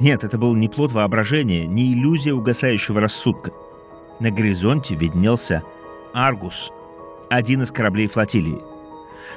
[0.00, 3.52] Нет, это был не плод воображения, не иллюзия угасающего рассудка.
[4.20, 5.62] На горизонте виднелся
[6.12, 6.72] «Аргус»,
[7.30, 8.60] один из кораблей флотилии.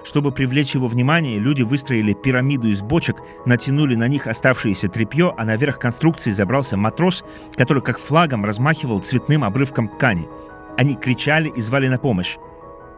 [0.03, 5.45] Чтобы привлечь его внимание, люди выстроили пирамиду из бочек, натянули на них оставшееся тряпье, а
[5.45, 7.23] наверх конструкции забрался матрос,
[7.55, 10.27] который как флагом размахивал цветным обрывком ткани.
[10.77, 12.37] Они кричали и звали на помощь.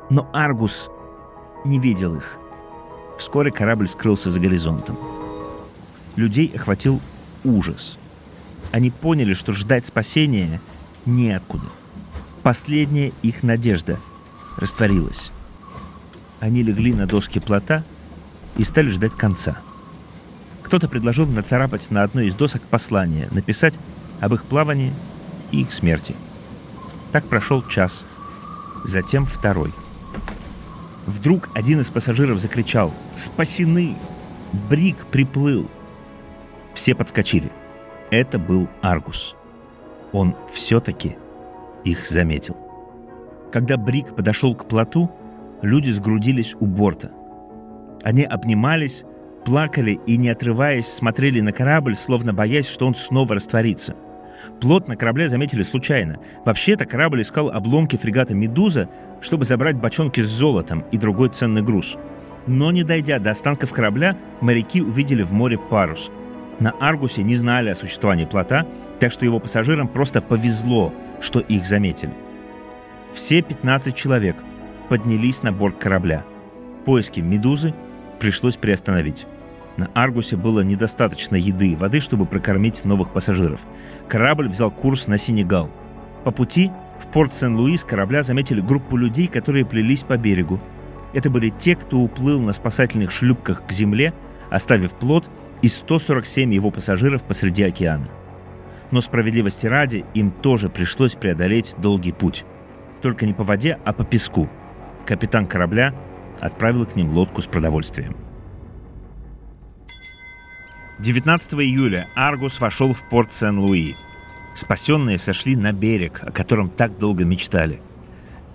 [0.09, 0.91] Но Аргус
[1.65, 2.37] не видел их.
[3.17, 4.97] Вскоре корабль скрылся за горизонтом.
[6.15, 6.99] Людей охватил
[7.43, 7.97] ужас.
[8.71, 10.61] Они поняли, что ждать спасения
[11.05, 11.65] неоткуда.
[12.43, 13.99] Последняя их надежда
[14.57, 15.31] растворилась.
[16.39, 17.83] Они легли на доски плота
[18.57, 19.57] и стали ждать конца.
[20.63, 23.77] Кто-то предложил нацарапать на одной из досок послание, написать
[24.21, 24.93] об их плавании
[25.51, 26.15] и их смерти.
[27.11, 28.05] Так прошел час,
[28.85, 29.73] затем второй—
[31.09, 33.95] Вдруг один из пассажиров закричал «Спасены!
[34.69, 35.67] Брик приплыл!»
[36.79, 37.51] Все подскочили.
[38.09, 39.35] Это был Аргус.
[40.13, 41.17] Он все-таки
[41.83, 42.55] их заметил.
[43.51, 45.11] Когда Брик подошел к плоту,
[45.61, 47.11] люди сгрудились у борта.
[48.01, 49.03] Они обнимались,
[49.43, 53.95] плакали и, не отрываясь, смотрели на корабль, словно боясь, что он снова растворится–
[54.61, 56.17] Плот на корабле заметили случайно.
[56.45, 58.89] Вообще-то корабль искал обломки фрегата «Медуза»,
[59.19, 61.97] чтобы забрать бочонки с золотом и другой ценный груз.
[62.47, 66.09] Но не дойдя до останков корабля, моряки увидели в море парус.
[66.59, 68.65] На Аргусе не знали о существовании плота,
[68.99, 72.13] так что его пассажирам просто повезло, что их заметили.
[73.13, 74.35] Все 15 человек
[74.89, 76.25] поднялись на борт корабля.
[76.85, 77.73] Поиски «Медузы»
[78.19, 79.25] пришлось приостановить.
[79.77, 83.61] На Аргусе было недостаточно еды и воды, чтобы прокормить новых пассажиров.
[84.09, 85.69] Корабль взял курс на Сенегал.
[86.25, 86.69] По пути
[86.99, 90.59] в порт Сен-Луи с корабля заметили группу людей, которые плелись по берегу.
[91.13, 94.13] Это были те, кто уплыл на спасательных шлюпках к земле,
[94.49, 95.29] оставив плот
[95.61, 98.09] и 147 его пассажиров посреди океана.
[98.91, 102.45] Но справедливости ради им тоже пришлось преодолеть долгий путь.
[103.01, 104.49] Только не по воде, а по песку.
[105.05, 105.93] Капитан корабля
[106.39, 108.15] отправил к ним лодку с продовольствием.
[110.99, 113.95] 19 июля Аргус вошел в порт Сен-Луи.
[114.53, 117.81] Спасенные сошли на берег, о котором так долго мечтали.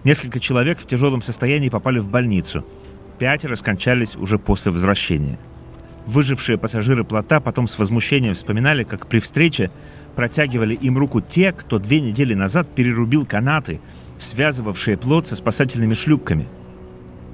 [0.05, 2.67] Несколько человек в тяжелом состоянии попали в больницу.
[3.19, 5.39] Пятеро скончались уже после возвращения.
[6.07, 9.71] Выжившие пассажиры плота потом с возмущением вспоминали, как при встрече
[10.15, 13.81] протягивали им руку те, кто две недели назад перерубил канаты,
[14.19, 16.47] связывавшие плот со спасательными шлюпками.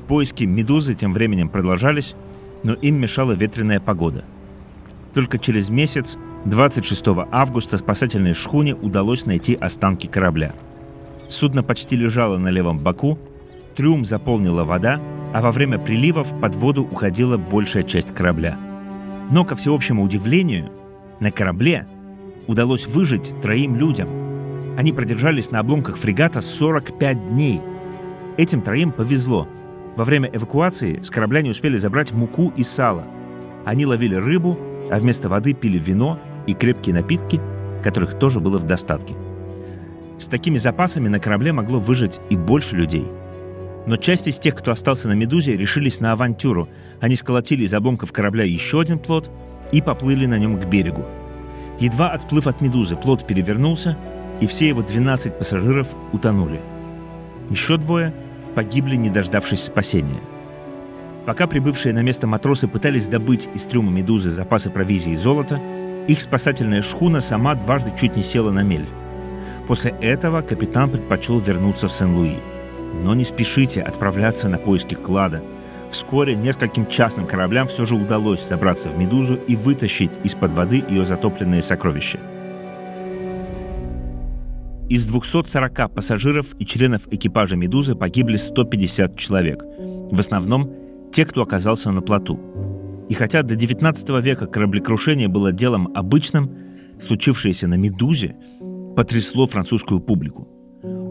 [0.08, 2.14] Поиски «Медузы» тем временем продолжались,
[2.62, 4.24] но им мешала ветреная погода–
[5.14, 10.54] только через месяц, 26 августа, спасательной шхуне удалось найти останки корабля.
[11.28, 13.18] Судно почти лежало на левом боку,
[13.80, 15.00] трюм заполнила вода,
[15.32, 18.58] а во время приливов под воду уходила большая часть корабля.
[19.30, 20.70] Но, ко всеобщему удивлению,
[21.18, 21.86] на корабле
[22.46, 24.06] удалось выжить троим людям.
[24.76, 27.62] Они продержались на обломках фрегата 45 дней.
[28.36, 29.48] Этим троим повезло.
[29.96, 33.04] Во время эвакуации с корабля не успели забрать муку и сало.
[33.64, 34.58] Они ловили рыбу,
[34.90, 37.40] а вместо воды пили вино и крепкие напитки,
[37.82, 39.14] которых тоже было в достатке.
[40.18, 43.06] С такими запасами на корабле могло выжить и больше людей–
[43.86, 46.68] но часть из тех, кто остался на «Медузе», решились на авантюру.
[47.00, 49.30] Они сколотили из обломков корабля еще один плот
[49.72, 51.04] и поплыли на нем к берегу.
[51.78, 53.96] Едва отплыв от «Медузы», плот перевернулся,
[54.40, 56.60] и все его 12 пассажиров утонули.
[57.48, 58.12] Еще двое
[58.54, 60.20] погибли, не дождавшись спасения.
[61.26, 65.60] Пока прибывшие на место матросы пытались добыть из трюма «Медузы» запасы провизии и золота,
[66.06, 68.86] их спасательная шхуна сама дважды чуть не села на мель.
[69.66, 72.36] После этого капитан предпочел вернуться в Сен-Луи–
[72.92, 75.42] но не спешите отправляться на поиски клада.
[75.90, 81.04] Вскоре нескольким частным кораблям все же удалось забраться в «Медузу» и вытащить из-под воды ее
[81.04, 82.20] затопленные сокровища.
[84.88, 89.64] Из 240 пассажиров и членов экипажа «Медузы» погибли 150 человек.
[90.10, 90.72] В основном
[91.12, 92.40] те, кто оказался на плоту.
[93.08, 96.50] И хотя до 19 века кораблекрушение было делом обычным,
[97.00, 98.36] случившееся на «Медузе»
[98.96, 100.48] потрясло французскую публику.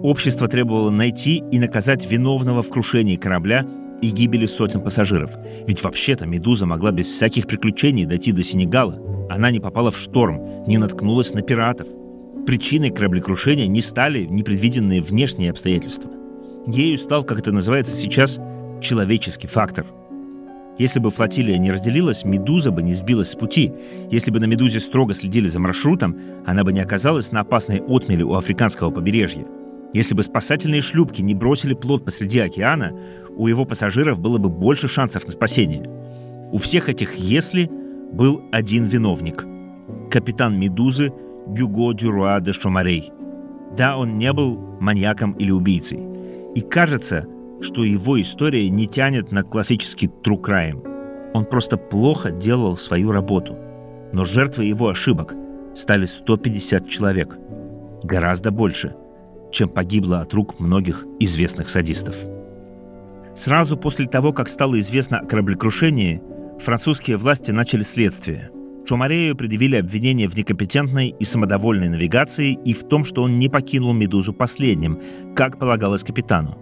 [0.01, 3.65] Общество требовало найти и наказать виновного в крушении корабля
[4.01, 5.31] и гибели сотен пассажиров.
[5.67, 8.97] Ведь вообще-то «Медуза» могла без всяких приключений дойти до Сенегала.
[9.29, 11.87] Она не попала в шторм, не наткнулась на пиратов.
[12.45, 16.09] Причиной кораблекрушения не стали непредвиденные внешние обстоятельства.
[16.65, 18.39] Ею стал, как это называется сейчас,
[18.81, 19.85] человеческий фактор.
[20.77, 23.73] Если бы флотилия не разделилась, «Медуза» бы не сбилась с пути.
[24.09, 28.23] Если бы на «Медузе» строго следили за маршрутом, она бы не оказалась на опасной отмеле
[28.23, 29.45] у африканского побережья–
[29.93, 32.93] если бы спасательные шлюпки не бросили плод посреди океана,
[33.35, 35.89] у его пассажиров было бы больше шансов на спасение.
[36.51, 37.69] У всех этих «если»
[38.11, 39.45] был один виновник–
[40.11, 41.11] капитан «Медузы»
[41.47, 43.11] Гюго Дюруа де Шомарей.
[43.75, 45.99] Да, он не был маньяком или убийцей.
[46.53, 47.25] И кажется,
[47.61, 51.31] что его история не тянет на классический true crime.
[51.33, 53.55] Он просто плохо делал свою работу.
[54.13, 55.33] Но жертвой его ошибок
[55.75, 57.37] стали 150 человек.
[58.03, 58.95] Гораздо больше–
[59.51, 62.15] чем погибло от рук многих известных садистов.
[63.35, 66.21] Сразу после того, как стало известно о кораблекрушении,
[66.59, 68.51] французские власти начали следствие.
[68.85, 73.93] Чумарею предъявили обвинение в некомпетентной и самодовольной навигации и в том, что он не покинул
[73.93, 74.99] «Медузу» последним,
[75.35, 76.57] как полагалось капитану.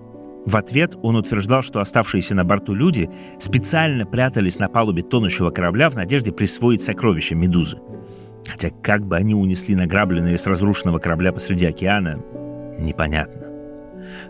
[0.45, 5.89] В ответ он утверждал, что оставшиеся на борту люди специально прятались на палубе тонущего корабля
[5.89, 7.79] в надежде присвоить сокровища «Медузы».
[8.45, 12.23] Хотя как бы они унесли награбленные с разрушенного корабля посреди океана,
[12.77, 13.47] непонятно.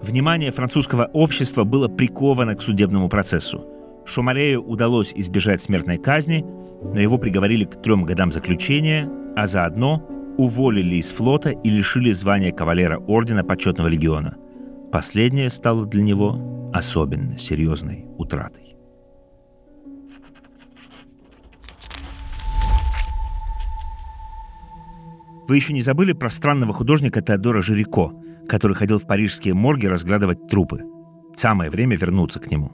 [0.01, 3.65] Внимание французского общества было приковано к судебному процессу.
[4.05, 6.45] Шумарею удалось избежать смертной казни,
[6.81, 10.05] но его приговорили к трем годам заключения, а заодно
[10.37, 14.37] уволили из флота и лишили звания кавалера Ордена Почетного Легиона.
[14.91, 18.75] Последнее стало для него особенно серьезной утратой.
[25.47, 28.13] Вы еще не забыли про странного художника Теодора Жирико–
[28.47, 30.83] который ходил в парижские морги разглядывать трупы.
[31.35, 32.71] Самое время вернуться к нему.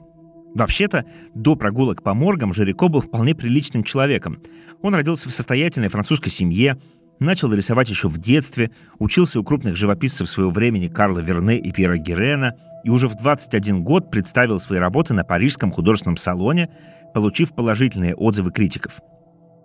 [0.54, 4.40] Вообще-то, до прогулок по моргам Жирико был вполне приличным человеком.
[4.82, 6.80] Он родился в состоятельной французской семье,
[7.18, 11.96] начал рисовать еще в детстве, учился у крупных живописцев своего времени Карла Верне и Пьера
[11.96, 16.70] Герена и уже в 21 год представил свои работы на Парижском художественном салоне,
[17.14, 19.00] получив положительные отзывы критиков.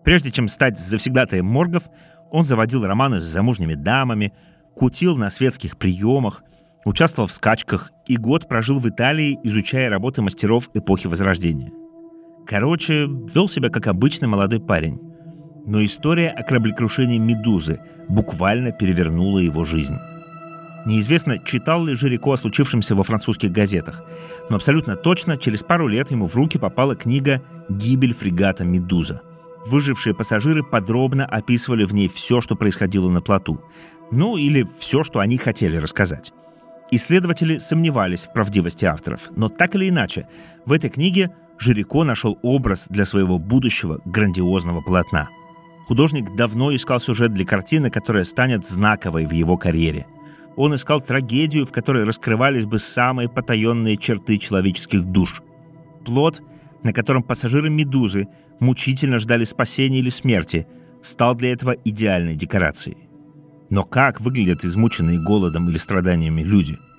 [0.04, 1.84] Прежде чем стать завсегдатаем моргов,
[2.32, 4.34] он заводил романы с замужними дамами,
[4.76, 6.44] кутил на светских приемах,
[6.86, 11.72] участвовал в скачках и год прожил в Италии, изучая работы мастеров эпохи Возрождения.
[12.46, 15.00] Короче, вел себя как обычный молодой парень.
[15.66, 19.98] Но история о кораблекрушении «Медузы» буквально перевернула его жизнь.
[20.86, 24.04] Неизвестно, читал ли Жирико о случившемся во французских газетах,
[24.50, 29.22] но абсолютно точно через пару лет ему в руки попала книга «Гибель фрегата «Медуза».
[29.68, 33.62] Выжившие пассажиры подробно описывали в ней все, что происходило на плоту.
[34.12, 36.34] Ну или все, что они хотели рассказать.
[36.92, 40.28] Исследователи сомневались в правдивости авторов, но так или иначе,
[40.66, 45.30] в этой книге Жирико нашел образ для своего будущего грандиозного полотна.
[45.86, 50.08] Художник давно искал сюжет для картины, которая станет знаковой в его карьере.
[50.56, 55.42] Он искал трагедию, в которой раскрывались бы самые потаенные черты человеческих душ.
[56.06, 56.42] Плод,
[56.84, 58.28] на котором пассажиры «Медузы»
[58.60, 60.66] мучительно ждали спасения или смерти,
[61.02, 63.09] стал для этого идеальной декорацией.
[63.70, 66.78] Но как выглядят измученные голодом или страданиями люди–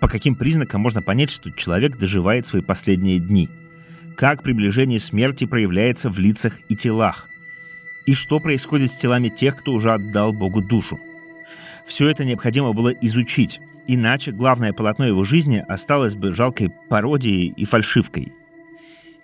[0.00, 3.48] По каким признакам можно понять, что человек доживает свои последние дни?
[4.16, 7.28] Как приближение смерти проявляется в лицах и телах?
[8.06, 10.98] И что происходит с телами тех, кто уже отдал Богу душу?
[11.86, 17.64] Все это необходимо было изучить, иначе главное полотно его жизни осталось бы жалкой пародией и
[17.64, 18.32] фальшивкой.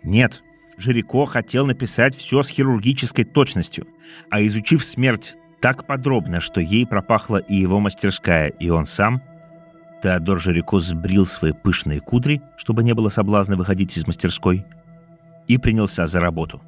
[0.03, 0.43] Нет,
[0.79, 3.87] Жирико хотел написать все с хирургической точностью,
[4.31, 9.23] а изучив смерть так подробно, что ей пропахла и его мастерская, и он сам,
[10.03, 14.67] Теодор Жирико сбрил свои пышные кудри, чтобы не было соблазна выходить из мастерской,
[15.47, 16.61] и принялся за работу.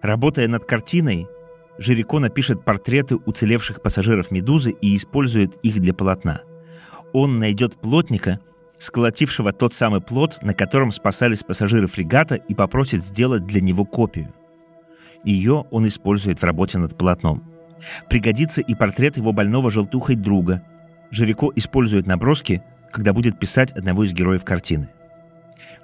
[0.00, 1.26] Работая над картиной,
[1.76, 6.42] Жирико напишет портреты уцелевших пассажиров «Медузы» и использует их для полотна.
[7.12, 8.38] Он найдет плотника—
[8.78, 14.32] сколотившего тот самый плот, на котором спасались пассажиры фрегата, и попросит сделать для него копию.
[15.24, 17.53] Ее он использует в работе над полотном.
[18.08, 20.62] Пригодится и портрет его больного желтухой друга.
[21.10, 24.88] Жирико использует наброски, когда будет писать одного из героев картины.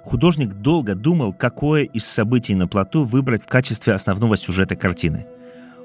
[0.03, 5.27] Художник долго думал, какое из событий на плоту выбрать в качестве основного сюжета картины.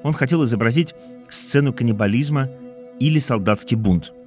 [0.02, 0.94] Он хотел изобразить
[1.28, 2.48] сцену каннибализма
[2.98, 4.12] или солдатский бунт–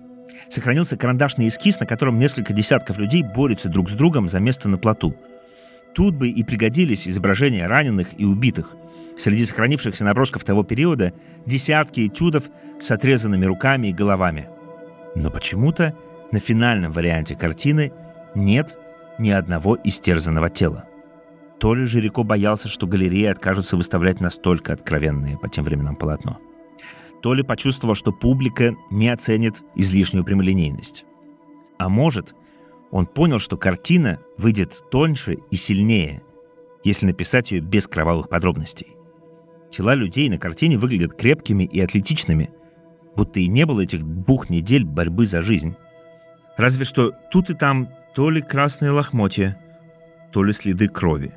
[0.47, 4.77] сохранился карандашный эскиз, на котором несколько десятков людей борются друг с другом за место на
[4.77, 5.15] плоту.
[5.93, 8.75] Тут бы и пригодились изображения раненых и убитых.
[9.19, 11.13] Среди сохранившихся набросков того периода
[11.45, 12.49] десятки этюдов
[12.79, 14.49] с отрезанными руками и головами.
[15.13, 15.95] Но почему-то
[16.31, 17.91] на финальном варианте картины
[18.33, 18.77] нет
[19.19, 20.85] ни одного истерзанного тела.
[21.59, 26.39] То ли Жирико боялся, что галереи откажутся выставлять настолько откровенные по тем временам полотно
[27.21, 31.05] то ли почувствовал, что публика не оценит излишнюю прямолинейность.
[31.77, 32.35] А может,
[32.91, 36.23] он понял, что картина выйдет тоньше и сильнее,
[36.83, 38.95] если написать ее без кровавых подробностей.
[39.71, 42.49] Тела людей на картине выглядят крепкими и атлетичными,
[43.15, 45.75] будто и не было этих двух недель борьбы за жизнь.
[46.57, 49.59] Разве что тут и там то ли красные лохмотья,
[50.31, 51.33] то ли следы крови.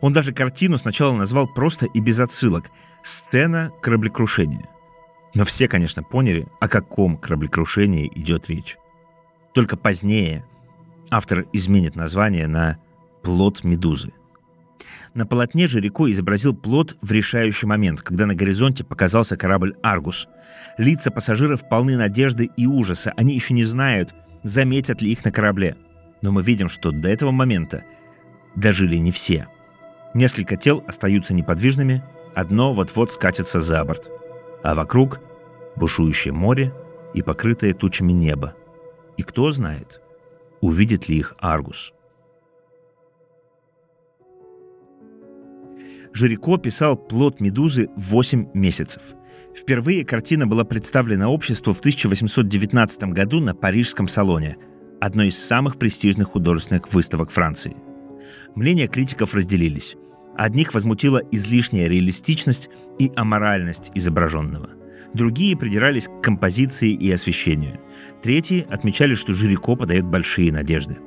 [0.00, 2.70] Он даже картину сначала назвал просто и без отсылок
[3.02, 4.68] «Сцена кораблекрушения».
[5.34, 8.76] Но все, конечно, поняли, о каком кораблекрушении идет речь.
[9.54, 10.44] Только позднее
[11.10, 12.78] автор изменит название на
[13.22, 14.12] «Плод Медузы».
[15.14, 20.28] На полотне Жирико изобразил плод в решающий момент, когда на горизонте показался корабль «Аргус».
[20.78, 23.12] Лица пассажиров полны надежды и ужаса.
[23.16, 25.76] Они еще не знают, заметят ли их на корабле.
[26.22, 27.84] Но мы видим, что до этого момента
[28.54, 29.48] дожили не все.
[30.14, 32.02] Несколько тел остаются неподвижными,
[32.34, 34.10] одно вот-вот скатится за борт–
[34.62, 35.20] а вокруг
[35.76, 36.72] бушующее море
[37.14, 38.54] и покрытое тучами небо.
[39.16, 40.00] И кто знает,
[40.60, 41.92] увидит ли их Аргус.
[46.14, 49.02] Жирико писал «Плод Медузы» 8 месяцев.
[49.56, 54.56] Впервые картина была представлена обществу в 1819 году на Парижском салоне,
[55.00, 57.76] одной из самых престижных художественных выставок Франции.
[58.54, 59.96] Мнения критиков разделились.
[60.36, 64.70] Одних возмутила излишняя реалистичность и аморальность изображенного.
[65.14, 67.80] Другие придирались к композиции и освещению.
[68.22, 70.98] Третьи отмечали, что Жирико подает большие надежды.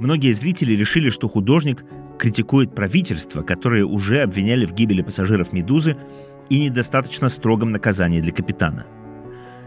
[0.00, 1.84] Многие зрители решили, что художник
[2.18, 5.96] критикует правительство, которое уже обвиняли в гибели пассажиров «Медузы»
[6.50, 8.86] и недостаточно строгом наказании для капитана.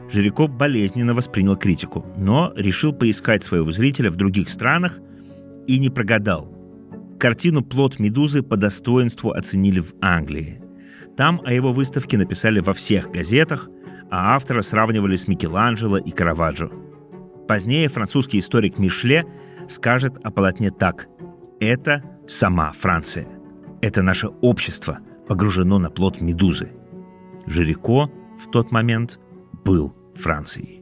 [0.09, 4.99] Жирико болезненно воспринял критику, но решил поискать своего зрителя в других странах
[5.67, 6.53] и не прогадал–
[7.19, 10.61] Картину «Плод Медузы» по достоинству оценили в Англии.
[11.15, 13.69] Там о его выставке написали во всех газетах,
[14.11, 16.69] а автора сравнивали с Микеланджело и Караваджо.
[17.47, 19.25] Позднее французский историк Мишле
[19.67, 21.07] скажет о полотне так.
[21.59, 23.27] «Это сама Франция.
[23.81, 26.71] Это наше общество погружено на плод Медузы».
[27.45, 29.19] Жирико в тот момент
[29.63, 30.81] был Францией.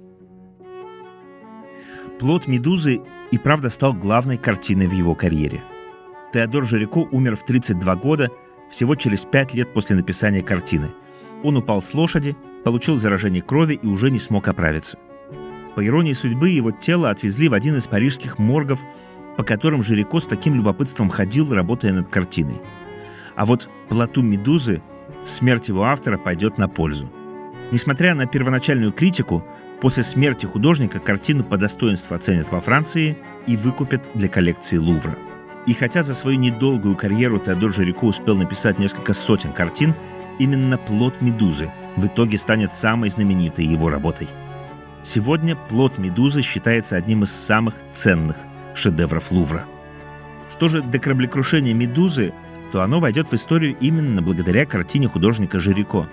[2.19, 5.61] Плод Медузы и правда стал главной картиной в его карьере–
[6.35, 8.29] Теодор Жирико умер в 32 года,
[8.69, 10.89] всего через 5 лет после написания картины.
[11.43, 12.35] Он упал с лошади,
[12.65, 14.97] получил заражение крови и уже не смог оправиться.
[15.75, 18.81] По иронии судьбы, его тело отвезли в один из парижских моргов,
[19.37, 22.61] по которым Жирико с таким любопытством ходил, работая над картиной.
[23.35, 24.81] А вот плоту «Медузы»
[25.25, 27.09] смерть его автора пойдет на пользу.
[27.71, 29.43] Несмотря на первоначальную критику,
[29.81, 33.17] после смерти художника картину по достоинству оценят во Франции
[33.47, 35.15] и выкупят для коллекции Лувра.
[35.65, 39.95] И хотя за свою недолгую карьеру Теодор Жирико успел написать несколько сотен картин,
[40.39, 44.27] именно «Плод Медузы» в итоге станет самой знаменитой его работой.
[45.03, 48.37] Сегодня «Плод Медузы» считается одним из самых ценных
[48.75, 49.65] шедевров Лувра.
[50.51, 52.33] Что же до кораблекрушения «Медузы»,
[52.71, 56.07] то оно войдет в историю именно благодаря картине художника Жирико.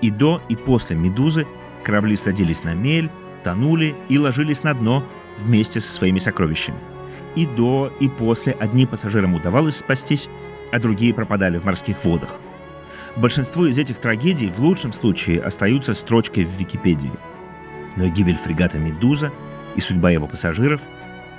[0.00, 1.46] И до, и после «Медузы»
[1.82, 3.10] корабли садились на мель,
[3.44, 5.04] тонули и ложились на дно,
[5.38, 6.78] вместе со своими сокровищами.
[7.34, 10.28] И до, и после одним пассажирам удавалось спастись,
[10.70, 12.36] а другие пропадали в морских водах.
[13.16, 17.12] Большинство из этих трагедий в лучшем случае остаются строчкой в Википедии.
[17.96, 19.30] Но гибель фрегата «Медуза»
[19.76, 20.80] и судьба его пассажиров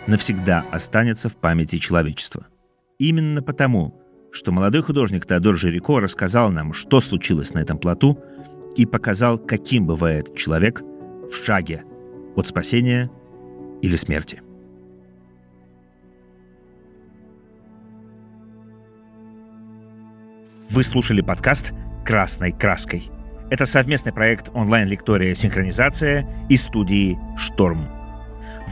[0.08, 2.48] навсегда останется в памяти человечества.
[3.00, 4.00] Именно потому,
[4.32, 8.20] что молодой художник Теодор Жирико рассказал нам, что случилось на этом плоту,
[8.76, 11.84] и показал, каким бывает человек в шаге
[12.36, 13.12] от спасения
[13.82, 14.42] или смерти.
[20.70, 21.72] Вы слушали подкаст
[22.04, 23.12] «Красной краской».
[23.52, 28.03] Это совместный проект онлайн-лектория «Синхронизация» и студии «Шторм».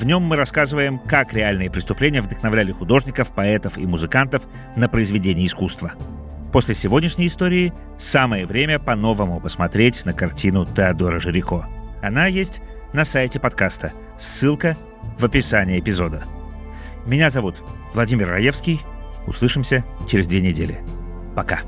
[0.02, 4.42] В нем мы рассказываем, как реальные преступления вдохновляли художников, поэтов и музыкантов
[4.76, 5.92] на произведение искусства.
[6.52, 11.68] После сегодняшней истории самое время по-новому посмотреть на картину Теодора Жирико.
[12.02, 12.62] Она есть
[12.94, 13.94] на сайте подкаста.
[14.18, 14.76] Ссылка
[15.20, 16.24] в описании эпизода.
[17.06, 17.62] Меня зовут
[17.94, 18.82] Владимир Раевский.
[19.28, 20.80] Услышимся через две недели.
[21.36, 21.60] Пока.